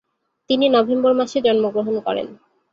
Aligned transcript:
তিনি 0.49 0.65
নভেম্বর 0.69 1.11
মাসে 1.19 1.37
জন্মগ্রহণ 1.45 1.95
করেন। 2.05 2.27